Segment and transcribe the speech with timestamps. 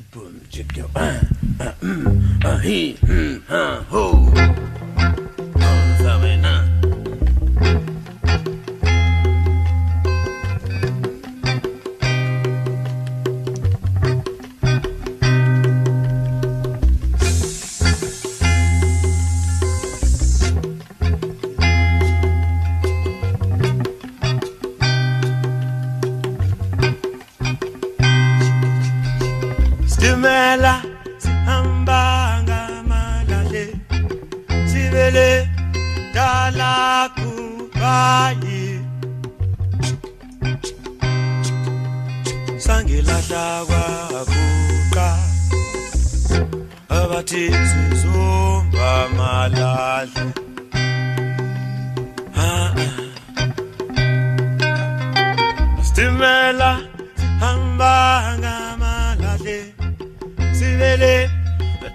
[0.00, 1.20] boom, chip, yo, uh,
[1.60, 4.81] uh, mm, uh, he, mm, uh, ho.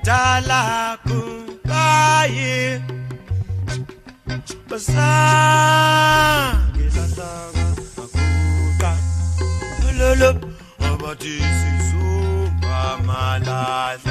[0.07, 0.61] Dala
[1.07, 2.55] kubayi
[4.69, 7.31] basangilahla
[7.95, 8.91] kwakuqa
[9.99, 10.29] lolo
[10.89, 14.06] abathi sizomba malahle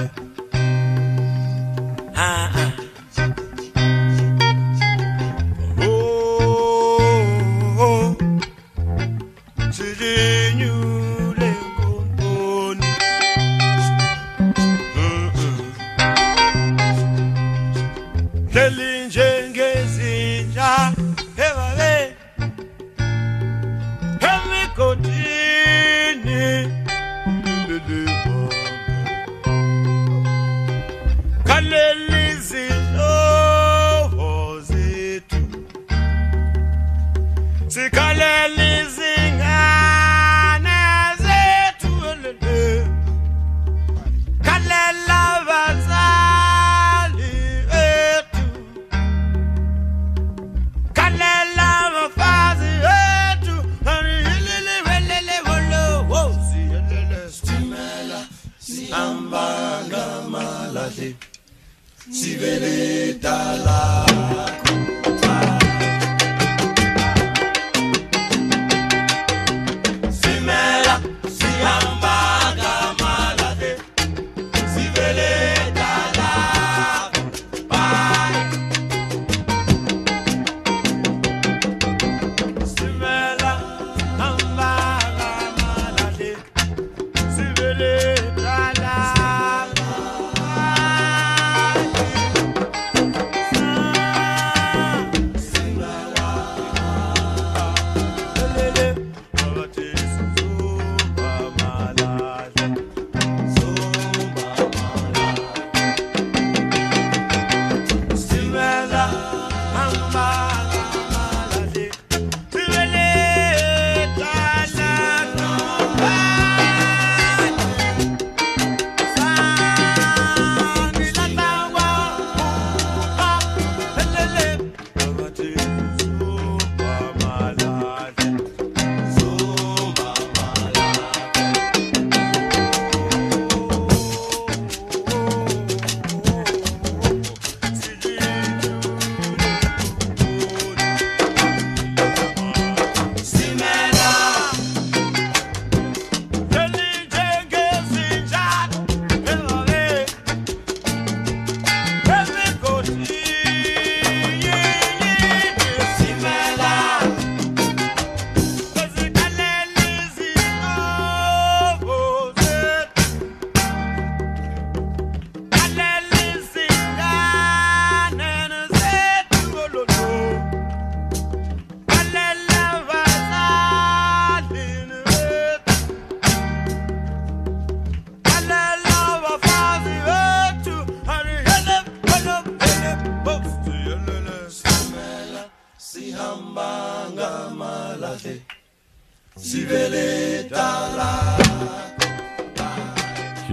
[189.46, 189.66] Hugh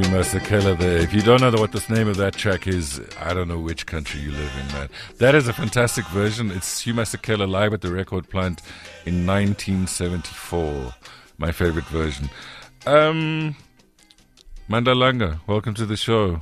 [0.10, 0.98] Masekela there.
[0.98, 3.86] If you don't know what the name of that track is, I don't know which
[3.86, 4.90] country you live in, man.
[5.20, 6.50] That is a fantastic version.
[6.50, 8.64] It's Hugh Masekela live at the record plant
[9.06, 10.96] in 1974.
[11.38, 12.28] My favorite version.
[12.88, 13.56] Um,
[14.68, 16.42] Mandla Langa, welcome to the show.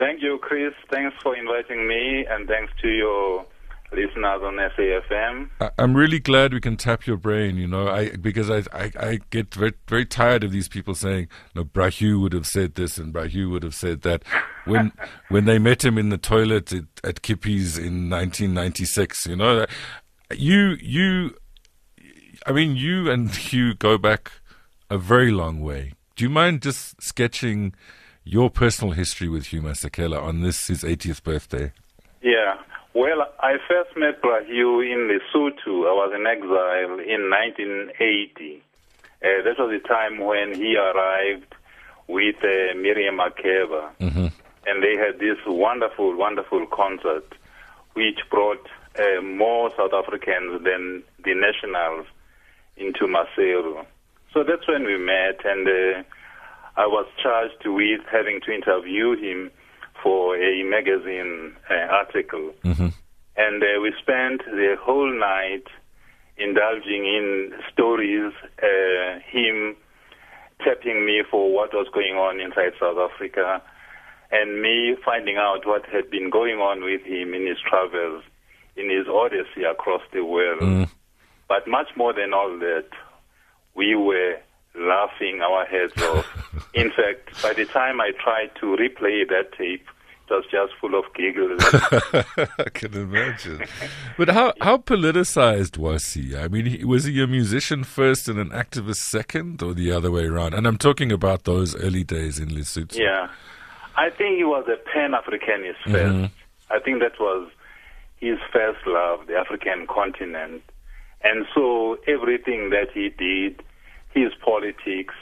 [0.00, 0.74] Thank you, Chris.
[0.90, 3.46] Thanks for inviting me, and thanks to your
[3.92, 5.48] listeners on SAFM.
[5.60, 8.92] I- I'm really glad we can tap your brain, you know, I because I I,
[8.98, 12.74] I get very, very tired of these people saying, no, Bra Hugh would have said
[12.74, 14.22] this and Bra Hugh would have said that.
[14.64, 14.92] When
[15.28, 19.66] when they met him in the toilet at, at Kippie's in 1996, you know,
[20.34, 21.34] you you,
[22.46, 24.32] I mean, you and Hugh go back
[24.90, 25.92] a very long way.
[26.16, 27.74] Do you mind just sketching
[28.24, 31.72] your personal history with Hugh Masekela on this his 80th birthday?
[32.22, 32.56] Yeah.
[32.98, 35.86] Well, I first met Bra Hugh in Lesotho.
[35.86, 38.60] I was in exile in 1980.
[39.22, 41.54] Uh, that was the time when he arrived
[42.08, 43.90] with uh, Miriam Makeba.
[44.66, 47.36] And they had this wonderful, wonderful concert
[47.92, 48.66] which brought
[48.98, 52.06] uh, more South Africans than the nationals
[52.76, 53.86] into Maseru.
[54.34, 56.02] So that's when we met, and uh,
[56.76, 59.52] I was charged with having to interview him
[60.02, 62.52] for a magazine uh, article.
[63.36, 65.64] And uh, we spent the whole night
[66.36, 69.76] indulging in stories, uh, him
[70.64, 73.62] tapping me for what was going on inside South Africa,
[74.30, 78.22] and me finding out what had been going on with him in his travels,
[78.76, 80.60] in his odyssey across the world.
[81.48, 82.88] But much more than all that,
[83.74, 84.36] we were
[84.74, 86.26] laughing our heads off.
[86.74, 89.86] In fact, by the time I tried to replay that tape,
[90.30, 91.62] it was just full of giggles.
[92.58, 93.64] I can imagine.
[94.18, 96.36] But how how politicized was he?
[96.36, 100.10] I mean, he, was he a musician first and an activist second, or the other
[100.10, 100.52] way around?
[100.52, 102.98] And I'm talking about those early days in Lesotho.
[102.98, 103.28] Yeah.
[103.96, 106.24] I think he was a Pan Africanist 1st mm-hmm.
[106.70, 107.50] I think that was
[108.18, 110.62] his first love, the African continent.
[111.22, 113.62] And so everything that he did,
[114.14, 115.14] his politics,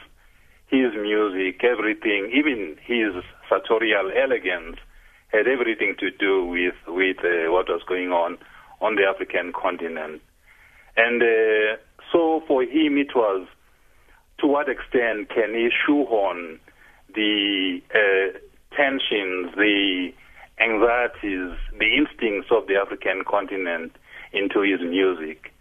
[0.68, 4.76] his music, everything, even his sartorial elegance,
[5.28, 8.38] had everything to do with with uh, what was going on
[8.80, 10.20] on the African continent.
[10.96, 11.76] And uh,
[12.12, 13.46] so for him, it was
[14.38, 16.60] to what extent can he shoehorn
[17.14, 18.38] the uh,
[18.76, 20.12] tensions, the
[20.60, 23.92] anxieties, the instincts of the African continent
[24.32, 25.52] into his music?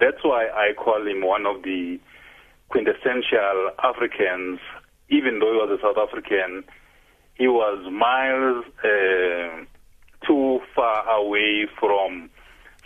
[0.00, 2.00] That's why I call him one of the
[2.72, 4.58] quintessential Africans,
[5.10, 6.64] even though he was a South African,
[7.34, 9.64] he was miles uh,
[10.26, 12.30] too far away from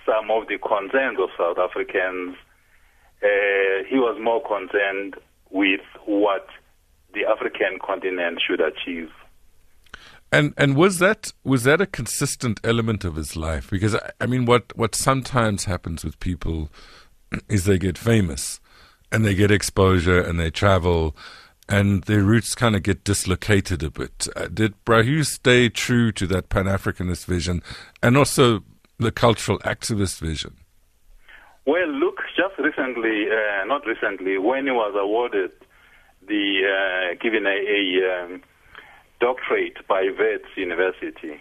[0.04, 2.36] some of the concerns of South Africans.
[3.22, 5.14] Uh, he was more concerned
[5.50, 6.48] with what
[7.14, 9.10] the African continent should achieve.
[10.32, 13.70] And and was that was that a consistent element of his life?
[13.70, 16.70] Because I, I mean, what what sometimes happens with people
[17.48, 18.60] is they get famous,
[19.16, 21.16] and they get exposure, and they travel,
[21.70, 24.28] and their roots kind of get dislocated a bit.
[24.36, 27.62] Uh, did Bra Hugh stay true to that Pan Africanist vision,
[28.02, 28.62] and also
[28.98, 30.58] the cultural activist vision?
[31.64, 35.52] Well, look, just recently, uh, not recently, when he was awarded
[36.28, 38.42] the uh, given a, a um,
[39.18, 41.40] doctorate by Wits University,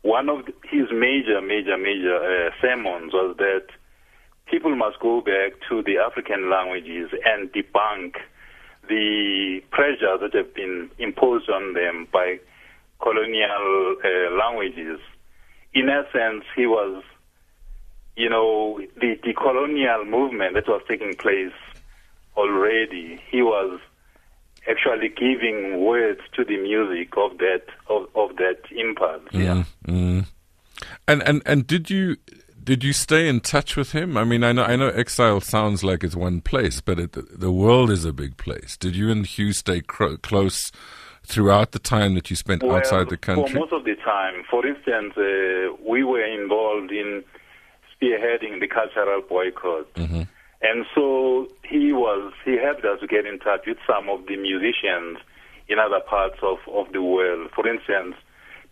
[0.00, 3.66] one of his major, major, major uh, sermons was that
[4.50, 8.16] people must go back to the African languages and debunk
[8.88, 12.40] the pressures that have been imposed on them by
[13.00, 14.98] colonial uh, languages.
[15.72, 17.04] In essence, he was,
[18.16, 21.52] you know, the, decolonial movement that was taking place
[22.36, 23.20] already.
[23.30, 23.80] He was
[24.68, 29.22] actually giving words to the music of that of, of that impulse.
[29.30, 29.64] Yeah.
[29.86, 30.26] Mm.
[31.06, 32.16] And and and did you
[32.70, 34.16] did you stay in touch with him?
[34.16, 37.50] I mean, I know I know exile sounds like it's one place, but it, the
[37.50, 38.76] world is a big place.
[38.76, 40.70] Did you and Hugh stay cro- close
[41.24, 43.54] throughout the time that you spent well, outside the country?
[43.54, 44.44] For most of the time.
[44.48, 47.24] For instance, uh, we were involved in
[47.90, 49.92] spearheading the cultural boycott.
[49.94, 50.22] Mm-hmm.
[50.62, 54.36] And so he was he helped us to get in touch with some of the
[54.36, 55.18] musicians
[55.66, 57.50] in other parts of, of the world.
[57.52, 58.14] For instance,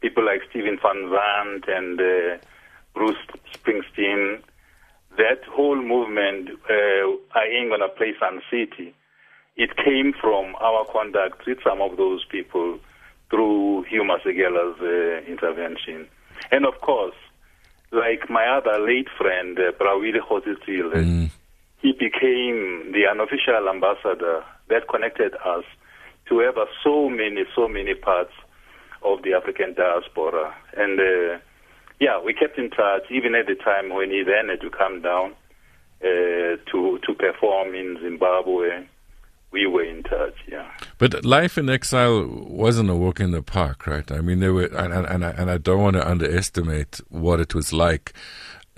[0.00, 2.38] people like Stephen Van Zandt and uh,
[2.94, 3.16] Bruce
[3.54, 4.42] Springsteen.
[5.16, 8.94] That whole movement, uh, I ain't gonna play Sun City.
[9.56, 12.78] It came from our contact with some of those people
[13.30, 16.06] through Hugh Masekela's uh, intervention.
[16.52, 17.16] And of course,
[17.90, 21.30] like my other late friend, uh, Bra Willie Kgositsile, Mm.
[21.82, 25.64] he became the unofficial ambassador that connected us
[26.28, 28.32] to ever so many, so many parts
[29.02, 30.54] of the African diaspora.
[30.76, 31.38] And uh,
[32.00, 35.02] yeah, we kept in touch even at the time when he then had to come
[35.02, 35.34] down
[36.02, 38.86] uh, to to perform in Zimbabwe.
[39.50, 40.70] We were in touch, yeah.
[40.98, 44.12] But life in exile wasn't a walk in the park, right?
[44.12, 47.40] I mean, there were, and, and, and, I, and I don't want to underestimate what
[47.40, 48.12] it was like.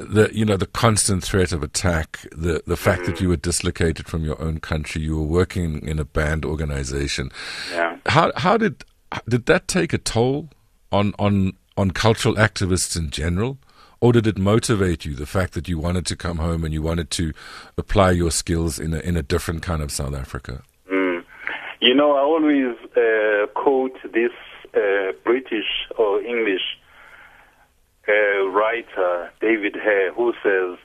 [0.01, 4.07] the you know the constant threat of attack, the the fact that you were dislocated
[4.07, 7.31] from your own country, you were working in a band organization.
[7.73, 7.97] Yeah.
[8.07, 8.85] How how did
[9.29, 10.49] did that take a toll
[10.91, 13.59] on on on cultural activists in general?
[14.01, 16.81] Or did it motivate you, the fact that you wanted to come home and you
[16.81, 17.33] wanted to
[17.77, 20.63] apply your skills in a, in a different kind of South Africa?
[20.91, 21.23] Mm.
[21.81, 24.33] You know, I always uh, quote this
[24.75, 26.63] uh, British or English
[28.09, 30.79] uh, writer, David Hare, who says,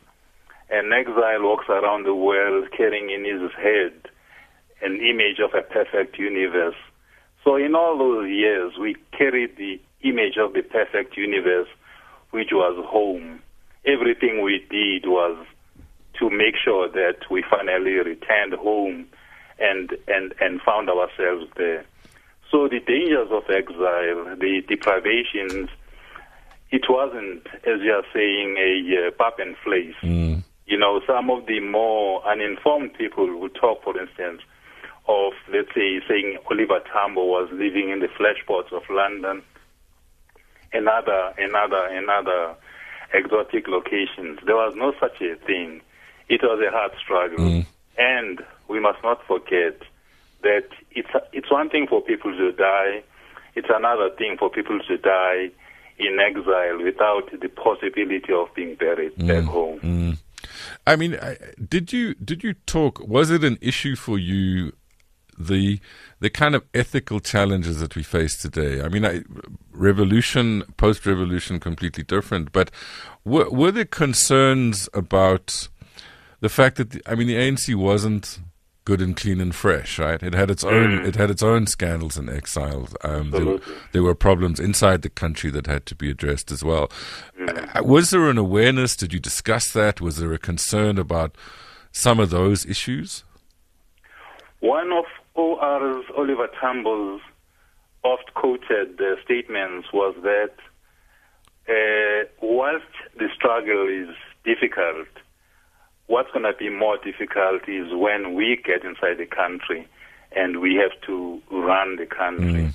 [0.69, 3.93] An exile walks around the world carrying in his head
[4.81, 6.75] an image of a perfect universe.
[7.43, 11.67] So, in all those years, we carried the image of the perfect universe,
[12.31, 13.41] which was home.
[13.85, 15.38] Everything we did was
[16.19, 19.07] to make sure that we finally returned home
[19.59, 21.85] and, and, and found ourselves there.
[22.51, 25.69] So the dangers of exile, the deprivations,
[26.71, 29.95] it wasn't, as you are saying, a uh, pap and place.
[30.01, 30.43] Mm.
[30.65, 34.41] You know, some of the more uninformed people would talk, for instance,
[35.07, 39.43] of, let's say, saying Oliver Tambo was living in the fleshpots of London,
[40.75, 42.55] another, another, another
[43.13, 44.39] exotic locations.
[44.46, 45.82] There was no such a thing.
[46.29, 47.46] It was a hard struggle.
[47.46, 47.65] Mm.
[47.98, 49.79] And we must not forget
[50.41, 53.03] that it's, it's one thing for people to die,
[53.55, 55.50] it's another thing for people to die
[55.98, 59.79] in exile without the possibility of being buried back home.
[59.79, 60.17] Mm.
[60.86, 61.17] I mean,
[61.67, 63.00] did you did you talk?
[63.08, 64.74] Was it an issue for you?
[65.37, 65.79] The
[66.19, 68.81] the kind of ethical challenges that we face today.
[68.81, 69.23] I mean, I,
[69.71, 72.51] revolution, post revolution, completely different.
[72.51, 72.71] But
[73.23, 75.67] were were there concerns about
[76.39, 78.39] the fact that the, I mean the ANC wasn't
[78.85, 80.21] good and clean and fresh, right?
[80.21, 82.95] It had its own it had its own scandals and exiles.
[83.03, 83.59] Um, there,
[83.91, 86.91] there were problems inside the country that had to be addressed as well.
[87.47, 88.95] Uh, was there an awareness?
[88.95, 89.99] Did you discuss that?
[89.99, 91.35] Was there a concern about
[91.91, 93.23] some of those issues?
[94.59, 97.21] One of OR's Oliver Tambo's
[98.03, 100.53] oft quoted uh, statements was that
[101.67, 102.85] uh, whilst
[103.17, 105.07] the struggle is difficult,
[106.07, 109.87] what's going to be more difficult is when we get inside the country
[110.31, 112.71] and we have to run the country.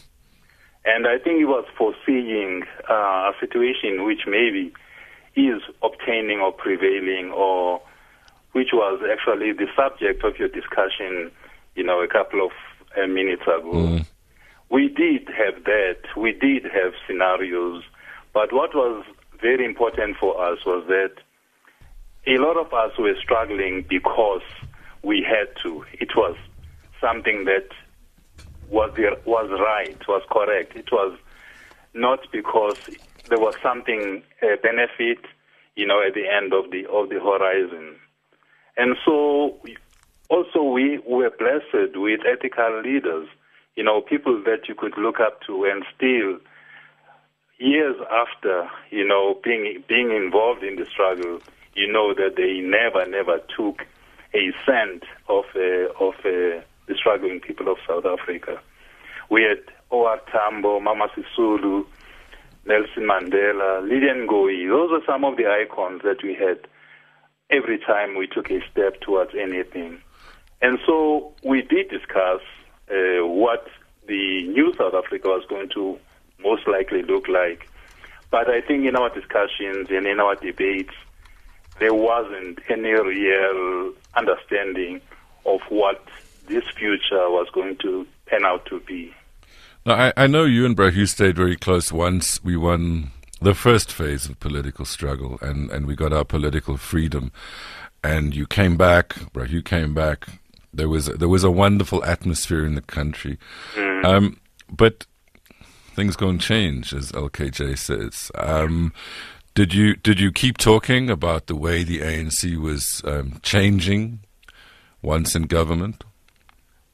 [0.84, 4.72] And I think he was foreseeing uh, a situation which maybe
[5.36, 7.80] is obtaining or prevailing or
[8.52, 11.30] which was actually the subject of your discussion,
[11.74, 12.52] you know, a couple of
[12.96, 14.00] uh, minutes ago.
[14.70, 16.02] We did have that.
[16.16, 17.82] We did have scenarios.
[18.32, 19.04] But what was
[19.40, 21.14] very important for us was that
[22.26, 24.42] a lot of us were struggling because
[25.02, 25.84] we had to.
[25.94, 26.36] It was
[27.00, 27.68] something that
[28.68, 30.76] was the, was right, was correct.
[30.76, 31.18] It was
[31.94, 32.78] not because
[33.28, 35.24] there was something uh, benefit,
[35.74, 37.96] you know, at the end of the of the horizon.
[38.76, 39.58] And so,
[40.30, 43.28] also we were blessed with ethical leaders,
[43.76, 46.38] you know, people that you could look up to, and still,
[47.58, 51.40] years after, you know, being being involved in the struggle,
[51.74, 53.86] you know that they never, never took
[54.32, 58.60] a cent of uh, of uh, the struggling people of South Africa.
[59.28, 59.60] We had
[59.90, 60.20] O.R.
[60.32, 61.84] Tambo, Mama Sisulu,
[62.66, 64.68] Nelson Mandela, Lilian Ngoyi.
[64.68, 66.66] Those are some of the icons that we had
[67.48, 70.00] every time we took a step towards anything.
[70.62, 72.40] And so we did discuss
[72.90, 73.66] uh, what
[74.06, 75.98] the new South Africa was going to
[76.42, 77.68] most likely look like.
[78.30, 80.94] But I think in our discussions and in our debates,
[81.78, 85.00] there wasn't any real understanding
[85.46, 86.04] of what
[86.46, 89.14] this future was going to turn out to be.
[89.86, 93.54] Now, I, I know you and Bra Hugh stayed very close once we won the
[93.54, 97.32] first phase of political struggle and, and we got our political freedom.
[98.04, 100.28] And you came back, Bra Hugh came back.
[100.72, 103.38] There was there was a wonderful atmosphere in the country,
[104.04, 104.38] um,
[104.70, 105.06] but
[105.94, 108.30] things going to change, as LKJ says.
[108.36, 108.92] Um,
[109.54, 114.20] did you did you keep talking about the way the ANC was um, changing
[115.02, 116.04] once in government?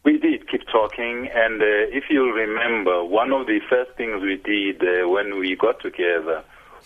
[0.04, 4.36] We did keep talking, and uh, if you'll remember, one of the first things we
[4.36, 6.42] did uh, when we got together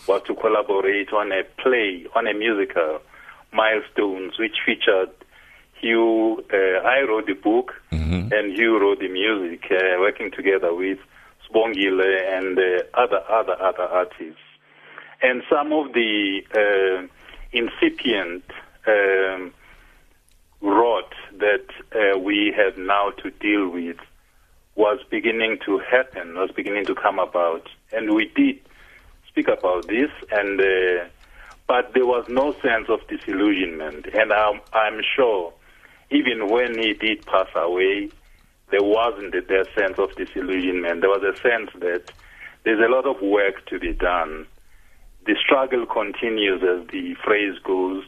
[0.07, 2.99] was to collaborate on a play, on a musical,
[3.53, 5.11] Milestones, which featured
[5.81, 6.43] Hugh.
[6.53, 7.73] Uh, I wrote the book,
[8.31, 10.99] and Hugh wrote the music, uh, working together with
[11.49, 14.39] Sbongile and uh, other other other artists.
[15.21, 17.07] And some of the uh,
[17.51, 18.43] incipient
[18.87, 19.53] um,
[20.61, 23.97] rot that uh, we have now to deal with
[24.75, 27.67] was beginning to happen, was beginning to come about.
[27.91, 28.59] And we did
[29.27, 31.05] speak about this, and uh,
[31.67, 34.07] but there was no sense of disillusionment.
[34.13, 35.53] And I'm, I'm sure,
[36.11, 38.09] even when he did pass away,
[38.69, 41.01] there wasn't that sense of disillusionment.
[41.01, 42.11] There was a sense that
[42.63, 44.45] there's a lot of work to be done.
[45.25, 48.03] The struggle continues, as the phrase goes,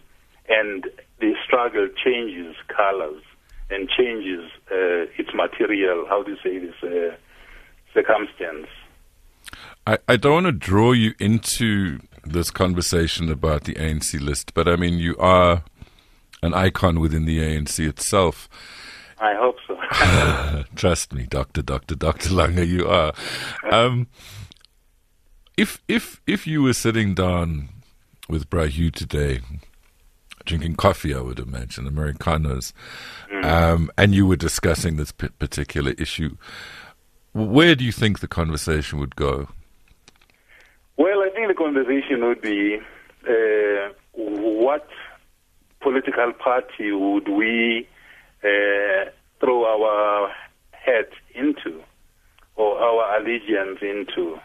[0.49, 0.87] and
[1.19, 3.23] the struggle changes colors
[3.69, 7.15] and changes uh, its material, how do you say this, uh,
[7.93, 8.67] circumstance.
[9.85, 14.67] I, I don't want to draw you into this conversation about the ANC list, but
[14.67, 15.63] I mean, you are
[16.43, 18.49] an icon within the ANC itself.
[19.19, 20.63] I hope so.
[20.75, 23.13] Trust me, Doctor, Doctor, Doctor Langa, you are.
[23.71, 24.07] Um,
[25.55, 27.69] if if if you were sitting down
[28.27, 29.39] with Bra Hugh today,
[30.45, 32.73] drinking coffee, I would imagine Americanos,
[33.31, 33.45] mm.
[33.45, 36.35] um, and you were discussing this p- particular issue,
[37.33, 39.47] where do you think the conversation would go?
[40.97, 42.79] Well, I think the conversation would be
[43.27, 44.87] uh, what
[45.83, 47.87] political party would we
[48.43, 49.09] uh,
[49.39, 50.33] throw our
[50.71, 51.83] head into
[52.55, 54.39] or our allegiance into.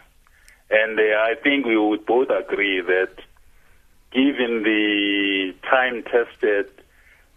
[0.69, 3.15] And uh, I think we would both agree that
[4.11, 6.69] given the time tested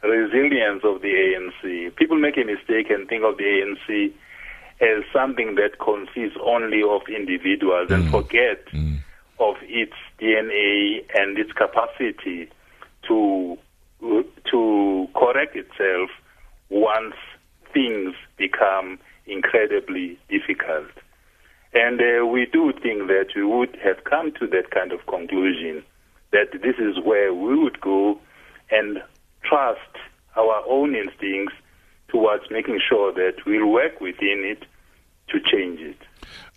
[0.02, 4.12] resilience of the ANC, people make a mistake and think of the ANC
[4.80, 7.94] as something that consists only of individuals mm.
[7.94, 8.98] and forget mm.
[9.38, 12.50] of its DNA and its capacity
[13.06, 13.56] to
[14.52, 16.10] to correct itself
[16.70, 17.14] once
[17.72, 20.90] things become incredibly difficult.
[21.74, 25.82] And uh, we do think that we would have come to that kind of conclusion
[26.32, 28.18] that this is where we would go
[28.70, 29.02] and
[29.42, 29.80] trust
[30.36, 31.54] our own instincts
[32.08, 34.64] towards making sure that we'll work within it
[35.28, 35.96] to change it.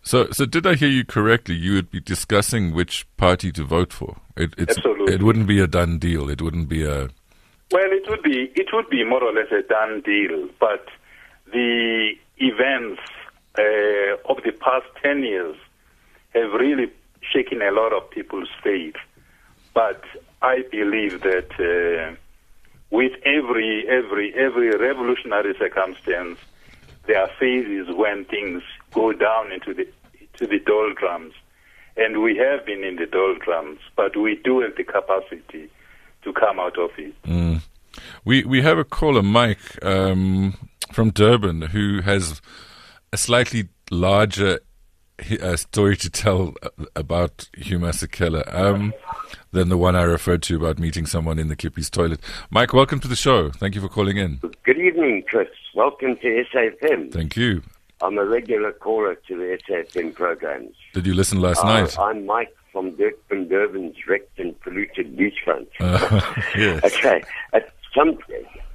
[0.03, 1.55] So, so did I hear you correctly?
[1.55, 4.17] You would be discussing which party to vote for.
[4.37, 5.13] It, Absolutely.
[5.13, 6.29] It wouldn't be a done deal.
[6.29, 7.09] It wouldn't be a.
[7.71, 8.51] Well, it would be.
[8.55, 10.49] It would be more or less a done deal.
[10.59, 10.87] But
[11.51, 13.01] the events
[13.57, 15.55] uh, of the past ten years
[16.33, 16.91] have really
[17.21, 18.95] shaken a lot of people's faith.
[19.73, 20.03] But
[20.41, 22.15] I believe that uh,
[22.91, 26.39] with every every every revolutionary circumstance
[27.07, 28.63] there are phases when things
[28.93, 29.87] go down into the
[30.37, 31.33] to the doldrums,
[31.95, 35.69] and we have been in the doldrums, but we do have the capacity
[36.23, 37.13] to come out of it.
[37.23, 37.54] Mm.
[38.25, 40.55] We we have a caller, Mike, um,
[40.91, 42.41] from Durban, who has
[43.13, 44.61] a slightly larger
[45.41, 46.55] uh, story to tell
[46.95, 48.93] about Hugh Masekela um,
[49.51, 52.19] than the one I referred to about meeting someone in the Kippie's toilet.
[52.49, 53.51] Mike, welcome to the show.
[53.51, 54.41] Thank you for calling in.
[54.63, 55.47] Good evening, Chris.
[55.75, 57.13] Welcome to SAFM.
[57.13, 57.61] Thank you.
[58.01, 60.75] I'm a regular caller to the SAFM programs.
[60.93, 61.97] Did you listen last uh, night?
[61.99, 65.67] I'm Mike from Durban, Durban's wrecked and polluted beachfront.
[65.79, 66.21] Uh,
[66.57, 66.83] yes.
[66.97, 67.23] Okay.
[67.53, 68.17] At some,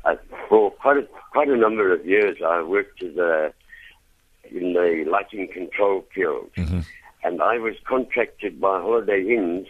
[0.05, 0.17] uh,
[0.49, 3.53] for quite a, quite a number of years, I worked as a
[4.51, 6.51] in the lighting control field.
[6.57, 6.81] Mm-hmm.
[7.23, 9.69] And I was contracted by Holiday Inns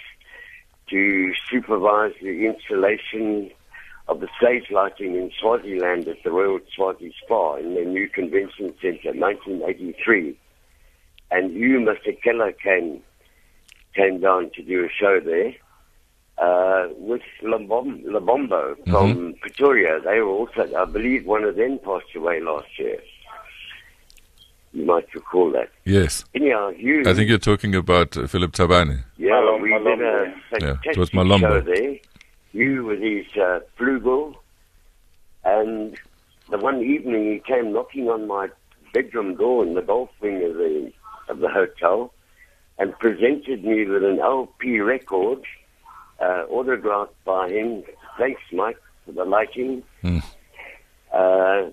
[0.89, 3.51] to supervise the installation
[4.09, 8.75] of the stage lighting in Swaziland at the Royal Swazi Spa in the new convention
[8.81, 10.37] center, 1983.
[11.31, 13.03] And Hugh Masekela came,
[13.95, 15.55] came down to do a show there.
[16.41, 19.31] Uh, with Labom, Labombo from mm-hmm.
[19.43, 20.01] Pretoria.
[20.01, 22.99] They were also, I believe, one of them passed away last year.
[24.73, 25.69] You might recall that.
[25.85, 26.25] Yes.
[26.35, 27.03] Anyhow, you.
[27.07, 29.05] I think you're talking about uh, Philip Tabane.
[29.19, 29.99] Yeah, Malom, we Malombo.
[29.99, 31.41] did a fantastic yeah, it was Malombo.
[31.41, 31.97] show there.
[32.53, 34.35] You with his uh, flugel,
[35.45, 35.95] and
[36.51, 38.49] the one evening he came knocking on my
[38.95, 40.93] bedroom door in the golf wing of the
[41.29, 42.15] of the hotel,
[42.79, 45.45] and presented me with an LP record,
[46.21, 47.83] uh, autographed by him.
[48.19, 49.83] Thanks, Mike, for the liking.
[50.03, 50.23] Mm.
[51.13, 51.71] Uh,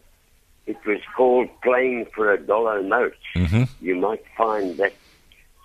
[0.65, 3.15] it was called Playing for a Dollar Note.
[3.35, 3.63] Mm-hmm.
[3.79, 4.93] You might find that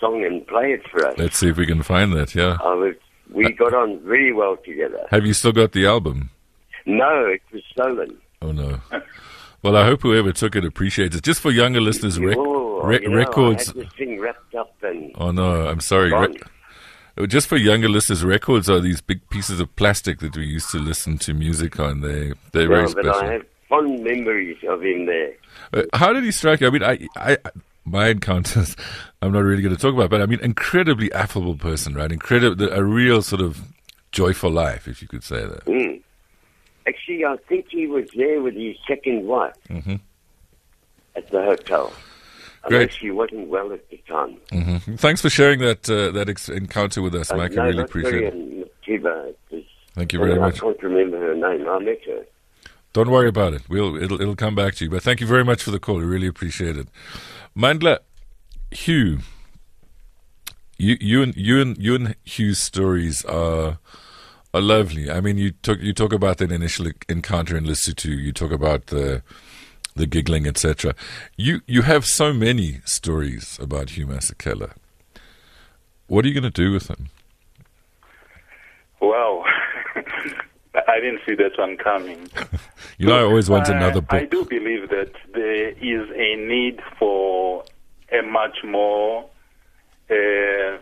[0.01, 1.19] song and play it for us.
[1.19, 2.57] Let's see if we can find that, yeah.
[2.63, 2.95] Was,
[3.31, 5.07] we uh, got on really well together.
[5.11, 6.31] Have you still got the album?
[6.87, 8.19] No, it was stolen.
[8.41, 8.81] Oh, no.
[9.63, 11.23] Well, I hope whoever took it appreciates it.
[11.23, 13.69] Just for younger listeners, rec- oh, re- know, records.
[13.71, 15.13] I had this thing wrapped up and.
[15.17, 16.13] Oh no, I'm sorry.
[16.13, 16.37] Re-
[17.27, 20.79] just for younger listeners, records are these big pieces of plastic that we used to
[20.79, 22.01] listen to music on.
[22.01, 23.13] They they're well, very special.
[23.13, 25.33] But I have fond memories of him there.
[25.73, 26.67] Uh, how did he strike you?
[26.67, 27.39] I mean, I, I,
[27.85, 28.77] my encounters,
[29.23, 32.11] I'm not really going to talk about, but I mean, incredibly affable person, right?
[32.11, 33.61] Incredible, a real sort of
[34.11, 35.65] joyful life, if you could say that.
[35.67, 36.03] Mm.
[36.87, 39.97] Actually, I think he was there with his second wife mm-hmm.
[41.15, 41.93] at the hotel.
[42.65, 42.93] Great.
[42.93, 44.37] She wasn't well at the time.
[44.53, 44.95] Mm-hmm.
[44.97, 47.53] Thanks for sharing that uh, that ex- encounter with us, uh, Mike.
[47.53, 48.63] no, I really appreciate it.
[49.95, 50.61] Thank you very I much.
[50.61, 51.69] can't remember her name.
[51.69, 52.25] I met her.
[52.93, 53.63] Don't worry about it.
[53.69, 54.91] We'll it'll it'll come back to you.
[54.91, 56.01] But thank you very much for the call.
[56.01, 56.89] I really appreciate it.
[57.57, 57.99] Mandla,
[58.71, 59.19] Hugh,
[60.79, 63.79] you you and you and you and Hugh's stories are
[64.55, 65.11] are lovely.
[65.11, 68.17] I mean, you talk you talk about that initial encounter in Lesotho.
[68.17, 69.23] You talk about the
[69.95, 70.95] the giggling, etc.
[71.37, 74.73] You you have so many stories about Hugh Masekela.
[76.07, 77.09] What are you going to do with them?
[79.01, 79.45] Wow.
[80.89, 82.29] I didn't see that one coming.
[82.99, 84.13] You know, I always want Uh, another book.
[84.13, 87.65] I do believe that there is a need for
[88.13, 89.25] a much more,
[90.11, 90.79] uh,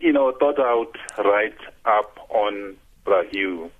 [0.00, 3.70] you know, thought out write up on Bra Hugh.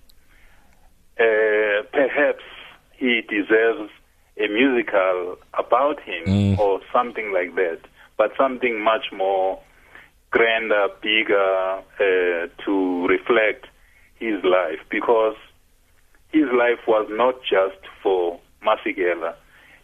[1.18, 2.42] Uh, perhaps
[2.98, 3.90] he deserves
[4.38, 7.80] a musical about him or something like that,
[8.16, 9.60] but something much more
[10.30, 13.66] grander, bigger uh, to reflect
[14.16, 15.36] his life because
[16.32, 19.34] his life was not just for Masekela.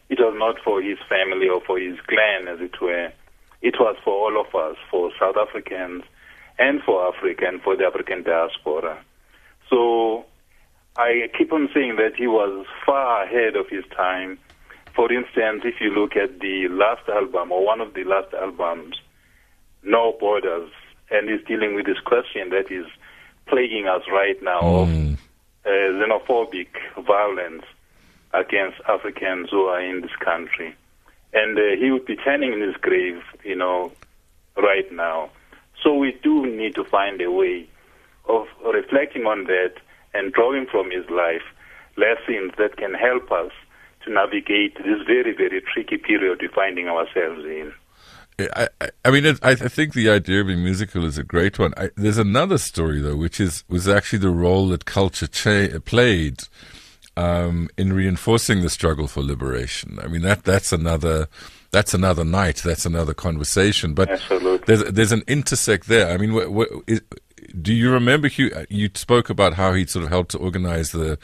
[0.09, 3.11] It was not for his family or for his clan, as it were.
[3.63, 6.03] It was for all of us, for South Africans
[6.59, 9.03] and for Africa and for the African diaspora.
[9.71, 10.27] So
[10.97, 14.39] I keep on saying that he was far ahead of his time.
[14.95, 19.01] For instance, if you look at the last album or one of the last albums,
[19.83, 20.71] No Borders,
[21.11, 22.87] and he's dealing with this question that is
[23.47, 24.89] plaguing us right now of
[25.65, 26.69] uh, xenophobic
[27.07, 27.65] violence
[28.35, 30.75] against Africans who are in this country.
[31.33, 33.93] And uh, he would be turning in his grave, you know,
[34.57, 35.31] right now.
[35.83, 37.67] So we do need to find a way
[38.27, 39.75] of reflecting on that
[40.15, 41.43] and drawing from his life
[41.97, 43.53] lessons that can help us
[44.05, 47.73] to navigate this very, very tricky period we're finding ourselves in.
[48.39, 51.59] I, I, I mean, it, I, think the idea of a musical is a great
[51.59, 51.75] one.
[51.77, 56.43] I, there's another story though, which is was actually the role that culture cha- played
[57.17, 59.99] um, in reinforcing the struggle for liberation.
[60.03, 61.29] I mean, that that's another
[61.73, 62.57] that's another night.
[62.65, 63.95] That's another conversation.
[63.95, 64.65] But Absolutely.
[64.67, 66.09] there's there's an intersect there.
[66.13, 67.03] I mean, wh- wh- is,
[67.61, 68.51] do you remember Hugh?
[68.69, 71.19] You spoke about how he sort of helped to organize the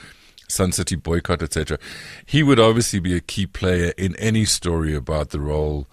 [0.48, 1.78] Sun City boycott, etc.
[2.26, 5.86] He would obviously be a key player in any story about the role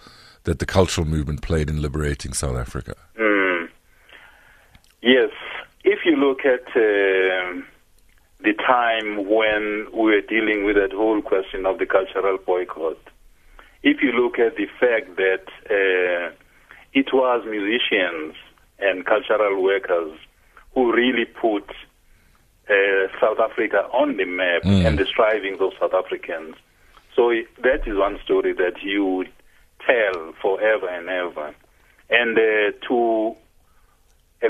[0.44, 2.96] that the cultural movement played in liberating South Africa.
[3.20, 3.70] Mm.
[5.02, 5.32] Yes,
[5.84, 7.62] if you look at uh,
[8.42, 12.98] the time when we were dealing with that whole question of the cultural boycott,
[13.84, 16.34] if you look at the fact that uh,
[16.94, 18.36] it was musicians
[18.80, 20.18] and cultural workers
[20.74, 21.70] who really put
[22.70, 26.56] uh, South Africa on the map and the strivings of South Africans.
[27.16, 29.30] So it, that is one story that you would
[29.86, 31.56] tell forever and ever.
[32.10, 33.36] And uh, to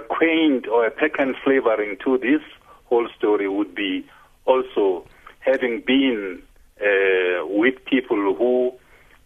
[0.07, 2.41] quaint or a pecan flavoring to this
[2.85, 4.05] whole story would be
[4.45, 5.05] also
[5.39, 6.41] having been
[6.81, 8.73] uh, with people who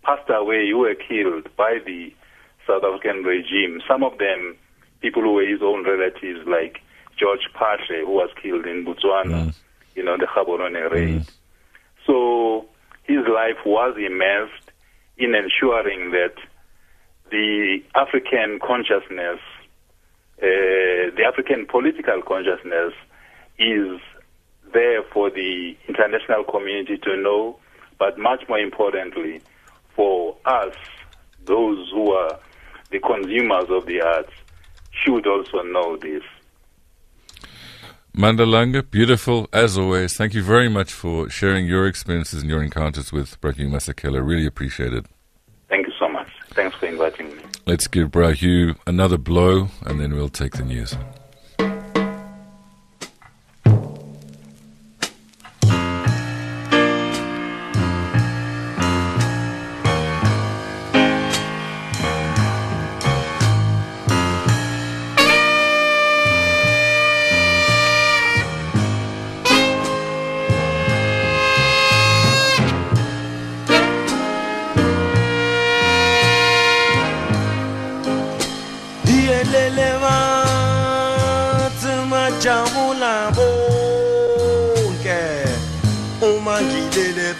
[0.03, 2.13] passed away, who were killed by the
[2.67, 3.81] South African regime.
[3.87, 4.55] Some of them,
[5.01, 6.81] people who were his own relatives, like
[7.17, 9.53] George Phahle, who was killed in Botswana,
[9.95, 11.25] you know, the Gaborone raid.
[12.05, 12.65] So
[13.03, 14.71] his life was immersed
[15.17, 16.35] in ensuring that
[17.29, 19.39] the African consciousness,
[20.37, 22.93] uh, the African political consciousness,
[23.57, 23.99] is
[24.73, 27.57] there for the international community to know,
[27.97, 29.41] but much more importantly,
[29.95, 30.73] for us,
[31.45, 32.39] those who are
[32.91, 34.31] the consumers of the arts,
[35.03, 36.23] should also know this.
[38.17, 40.17] Mandla Langa, beautiful as always.
[40.17, 44.25] Thank you very much for sharing your experiences and your encounters with Bra Hugh Masekela.
[44.25, 45.05] Really appreciate it.
[45.69, 46.27] Thank you so much.
[46.49, 47.43] Thanks for inviting me.
[47.67, 50.95] Let's give Bra Hugh another blow and then we'll take the news.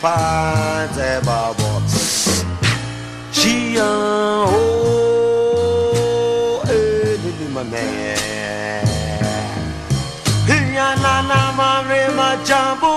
[0.01, 1.69] Phansi babo
[3.31, 3.89] Shia
[4.45, 5.03] oh
[6.69, 7.85] elili mame
[10.79, 12.88] Yana na mare majabula bonke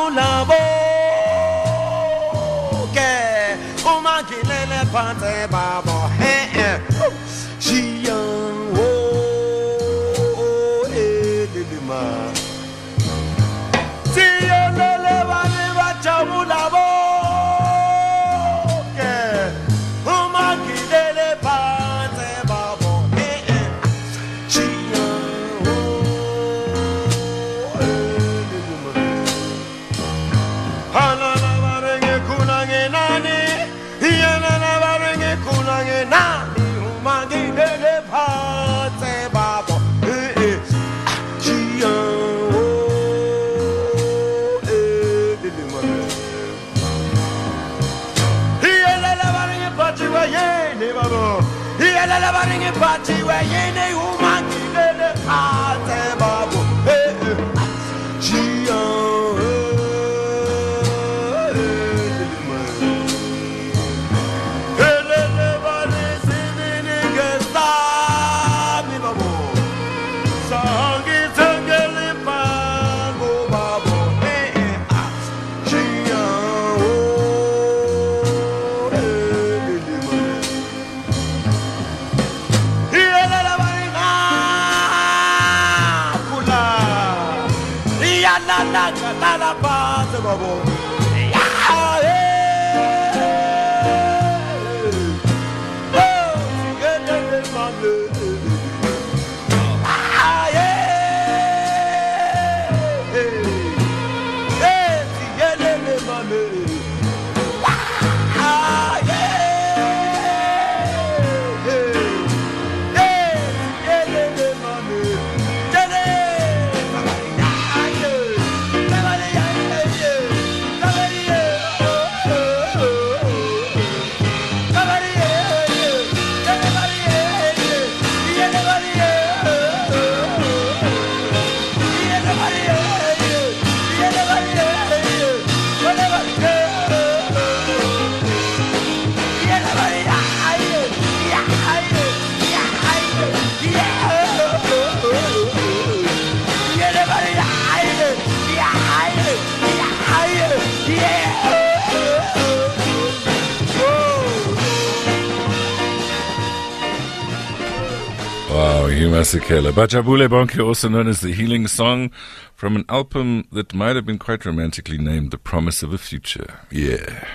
[159.33, 159.73] Sekela.
[159.73, 162.11] Bajabula Bonke, also known as the Healing Song,
[162.55, 166.61] from an album that might have been quite romantically named The Promise of a Future.
[166.71, 167.27] Yeah.